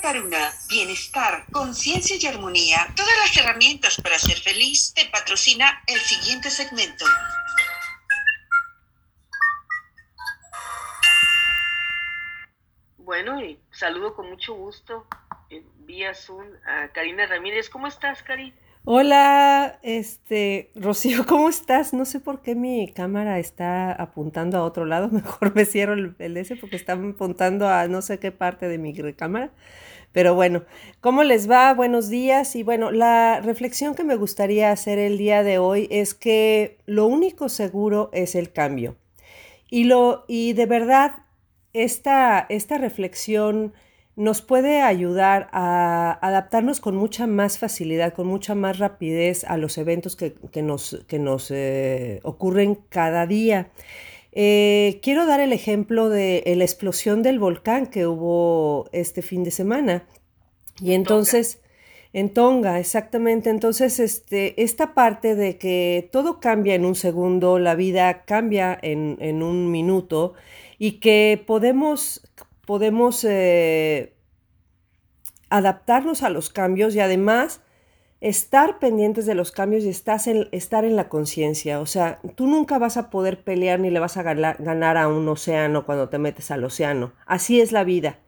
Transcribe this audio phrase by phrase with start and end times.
[0.00, 6.50] Karuna, bienestar, conciencia y armonía, todas las herramientas para ser feliz, te patrocina el siguiente
[6.50, 7.04] segmento.
[12.96, 15.06] Bueno, y saludo con mucho gusto
[15.50, 17.68] eh, vía Zoom a Karina Ramírez.
[17.68, 18.54] ¿Cómo estás, Cari?
[18.84, 21.92] Hola, este, Rocío, ¿cómo estás?
[21.92, 25.08] No sé por qué mi cámara está apuntando a otro lado.
[25.12, 28.78] Mejor me cierro el, el S porque está apuntando a no sé qué parte de
[28.78, 29.50] mi cámara.
[30.12, 30.64] Pero bueno,
[31.00, 31.74] ¿cómo les va?
[31.74, 32.56] Buenos días.
[32.56, 37.06] Y bueno, la reflexión que me gustaría hacer el día de hoy es que lo
[37.06, 38.96] único seguro es el cambio.
[39.70, 41.12] Y, lo, y de verdad,
[41.74, 43.74] esta, esta reflexión
[44.20, 49.78] nos puede ayudar a adaptarnos con mucha más facilidad, con mucha más rapidez a los
[49.78, 53.70] eventos que, nos, que nos eh, ocurren cada día.
[54.32, 59.52] Eh, quiero dar el ejemplo de la explosión del volcán que hubo este fin de
[59.52, 60.04] semana.
[60.82, 61.62] Y entonces,
[62.12, 63.48] en Tonga, exactamente.
[63.48, 69.16] Entonces, este, esta parte de que todo cambia en un segundo, la vida cambia en,
[69.20, 70.34] en un minuto
[70.78, 72.20] y que podemos
[72.70, 74.12] podemos eh,
[75.50, 77.60] adaptarnos a los cambios y además
[78.20, 81.80] estar pendientes de los cambios y estar en la conciencia.
[81.80, 85.28] O sea, tú nunca vas a poder pelear ni le vas a ganar a un
[85.28, 87.12] océano cuando te metes al océano.
[87.26, 88.18] Así es la vida.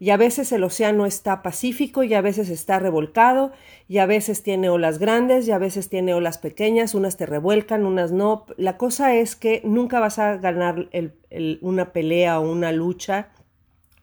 [0.00, 3.52] Y a veces el océano está pacífico y a veces está revolcado
[3.86, 7.86] y a veces tiene olas grandes y a veces tiene olas pequeñas, unas te revuelcan,
[7.86, 8.44] unas no.
[8.56, 10.88] La cosa es que nunca vas a ganar
[11.60, 13.28] una pelea o una lucha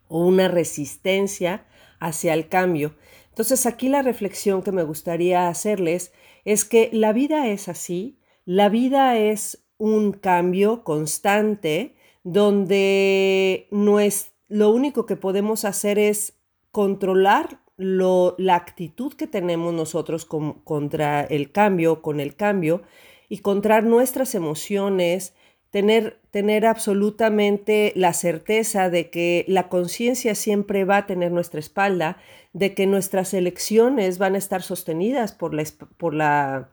[0.08, 1.66] o una resistencia
[2.02, 2.96] hacia el cambio.
[3.30, 6.12] Entonces aquí la reflexión que me gustaría hacerles
[6.44, 14.34] es que la vida es así, la vida es un cambio constante donde no es,
[14.50, 16.34] lo único que podemos hacer es
[16.72, 22.81] controlar lo, la actitud que tenemos nosotros contra el cambio, con el cambio,
[23.30, 25.34] y contra nuestras emociones,
[25.72, 32.18] tener, tener absolutamente la certeza de que la conciencia siempre va a tener nuestra espalda,
[32.54, 35.64] de que nuestras elecciones van a estar sostenidas por la,
[35.98, 36.70] por la,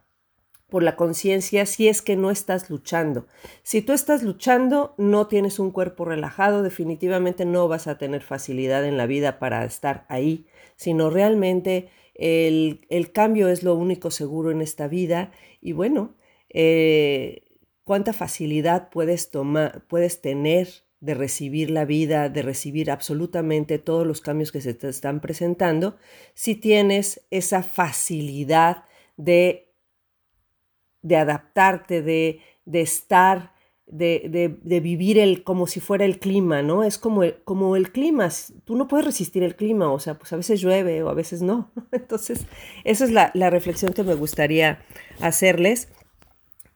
[0.68, 3.26] por la conciencia si es que no estás luchando.
[3.62, 8.84] Si tú estás luchando, no tienes un cuerpo relajado, definitivamente no vas a tener facilidad
[8.84, 14.50] en la vida para estar ahí, sino realmente el, el cambio es lo único seguro
[14.50, 16.16] en esta vida y bueno,
[16.50, 17.44] eh,
[17.88, 20.68] cuánta facilidad puedes, tomar, puedes tener
[21.00, 25.96] de recibir la vida, de recibir absolutamente todos los cambios que se te están presentando,
[26.34, 28.84] si tienes esa facilidad
[29.16, 29.72] de,
[31.00, 33.54] de adaptarte, de, de estar,
[33.86, 36.84] de, de, vivir el, como si fuera el clima, ¿no?
[36.84, 38.28] Es como el, como el clima,
[38.64, 41.40] tú no puedes resistir el clima, o sea, pues a veces llueve o a veces
[41.40, 41.72] no.
[41.92, 42.44] Entonces,
[42.84, 44.84] esa es la, la reflexión que me gustaría
[45.20, 45.88] hacerles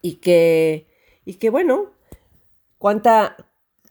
[0.00, 0.90] y que
[1.24, 1.92] y que bueno,
[2.78, 3.36] cuánta,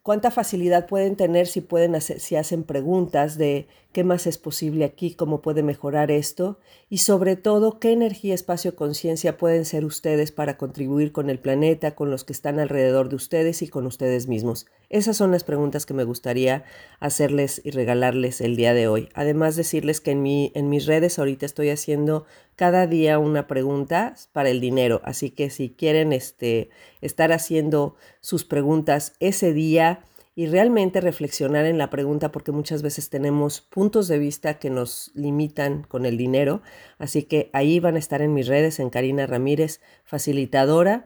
[0.04, 4.86] cuánta facilidad pueden tener si pueden hacer, si hacen preguntas de qué más es posible
[4.86, 6.60] aquí, cómo puede mejorar esto
[6.90, 11.96] y sobre todo qué energía, espacio, conciencia pueden ser ustedes para contribuir con el planeta,
[11.96, 14.66] con los que están alrededor de ustedes y con ustedes mismos.
[14.90, 16.64] Esas son las preguntas que me gustaría
[17.00, 19.10] hacerles y regalarles el día de hoy.
[19.14, 22.26] Además decirles que en, mi, en mis redes ahorita estoy haciendo
[22.56, 26.70] cada día una pregunta para el dinero, así que si quieren este,
[27.02, 30.04] estar haciendo sus preguntas ese día,
[30.34, 35.12] y realmente reflexionar en la pregunta porque muchas veces tenemos puntos de vista que nos
[35.14, 36.62] limitan con el dinero.
[36.98, 41.06] Así que ahí van a estar en mis redes, en Karina Ramírez, facilitadora,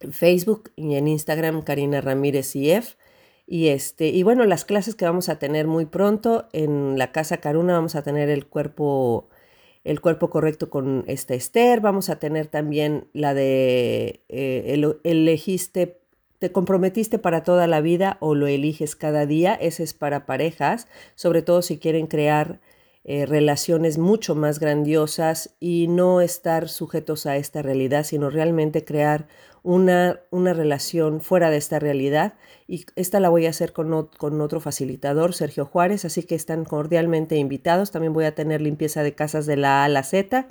[0.00, 2.96] en Facebook y en Instagram, Karina Ramírez IF.
[3.46, 7.38] Y, este, y bueno, las clases que vamos a tener muy pronto en la Casa
[7.38, 9.28] Caruna vamos a tener el cuerpo
[9.84, 16.02] el cuerpo correcto con esta Esther, vamos a tener también la de eh, el, elegiste
[16.38, 20.86] te comprometiste para toda la vida o lo eliges cada día, ese es para parejas,
[21.14, 22.60] sobre todo si quieren crear
[23.04, 29.28] eh, relaciones mucho más grandiosas y no estar sujetos a esta realidad, sino realmente crear
[29.62, 32.34] una, una relación fuera de esta realidad.
[32.66, 36.64] Y esta la voy a hacer con, con otro facilitador, Sergio Juárez, así que están
[36.64, 37.90] cordialmente invitados.
[37.90, 40.46] También voy a tener limpieza de casas de la A a la Z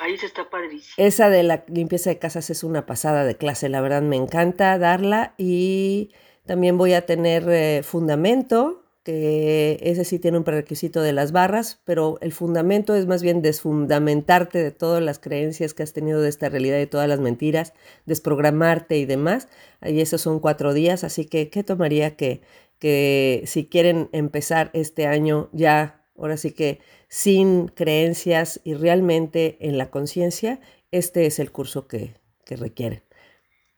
[0.00, 0.94] Ahí se está padrísimo.
[0.96, 4.78] Esa de la limpieza de casas es una pasada de clase, la verdad me encanta
[4.78, 6.10] darla y
[6.44, 11.80] también voy a tener eh, fundamento, que ese sí tiene un prerequisito de las barras,
[11.84, 16.28] pero el fundamento es más bien desfundamentarte de todas las creencias que has tenido de
[16.28, 17.72] esta realidad y todas las mentiras,
[18.04, 19.46] desprogramarte y demás.
[19.80, 22.42] Y esos son cuatro días, así que ¿qué tomaría que
[22.78, 29.78] que si quieren empezar este año ya, ahora sí que sin creencias y realmente en
[29.78, 30.60] la conciencia,
[30.90, 32.14] este es el curso que,
[32.44, 33.02] que requieren.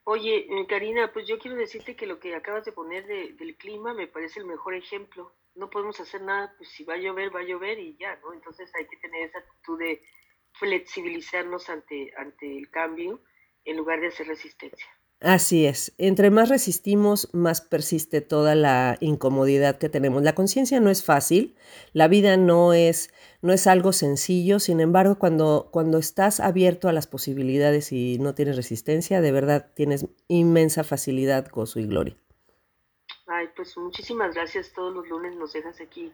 [0.05, 3.93] Oye, eh, Karina, pues yo quiero decirte que lo que acabas de poner del clima
[3.93, 5.35] me parece el mejor ejemplo.
[5.55, 8.33] No podemos hacer nada, pues si va a llover, va a llover y ya, ¿no?
[8.33, 10.03] Entonces hay que tener esa actitud de
[10.53, 13.21] flexibilizarnos ante, ante el cambio
[13.67, 14.89] en lugar de hacer resistencia.
[15.21, 15.93] Así es.
[15.99, 20.23] Entre más resistimos, más persiste toda la incomodidad que tenemos.
[20.23, 21.57] La conciencia no es fácil,
[21.93, 23.13] la vida no es,
[23.43, 28.37] no es algo sencillo, sin embargo, cuando, cuando estás abierto a las posibilidades y no
[28.37, 32.17] tienes resistencia, de verdad tienes inmensa facilidad, gozo y gloria.
[33.27, 34.73] Ay, pues muchísimas gracias.
[34.73, 36.13] Todos los lunes nos dejas aquí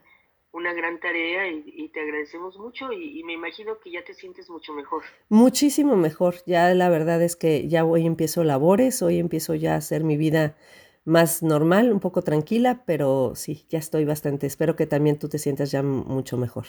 [0.55, 4.73] una gran tarea y, te agradecemos mucho y, me imagino que ya te sientes mucho
[4.73, 5.03] mejor.
[5.29, 6.37] Muchísimo mejor.
[6.47, 10.17] Ya la verdad es que ya hoy empiezo labores, hoy empiezo ya a hacer mi
[10.17, 10.57] vida
[11.05, 14.47] más normal, un poco tranquila, pero sí, ya estoy bastante.
[14.47, 16.67] Espero que también tú te sientas ya mucho mejor.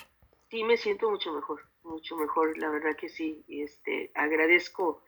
[0.50, 3.46] Sí, me siento mucho mejor, mucho mejor, la verdad que sí.
[3.48, 5.04] Este, agradezco,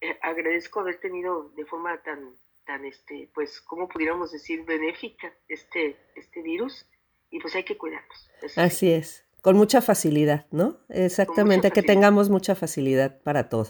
[0.00, 2.36] eh, agradezco haber tenido de forma tan,
[2.66, 6.86] tan, este, pues, ¿cómo pudiéramos decir, benéfica este, este virus
[7.32, 8.30] y pues hay que cuidarnos.
[8.56, 10.78] Así es, con mucha facilidad, ¿no?
[10.88, 13.66] Exactamente, que tengamos mucha facilidad para todo.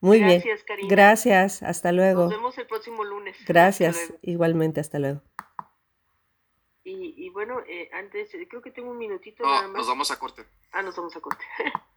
[0.00, 0.42] Muy bien.
[0.88, 2.24] Gracias, hasta luego.
[2.24, 3.36] Nos vemos el próximo lunes.
[3.46, 5.22] Gracias, igualmente, hasta luego.
[6.86, 9.78] Y, bueno, eh, antes, creo que tengo un minutito nada más.
[9.78, 10.44] Nos vamos a corte.
[10.72, 11.44] Ah, nos vamos a corte.